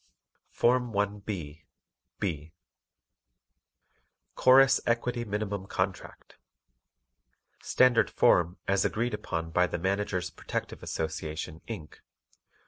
[0.49, 1.65] FORM 1B
[2.19, 2.53] B
[4.33, 6.37] CHORUS EQUITY MINIMUM CONTRACT
[7.61, 11.97] Standard Form as agreed upon by the _Managers Protective Association, Inc.